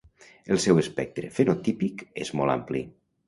[0.55, 2.83] El seu espectre fenotípic és molt ampli.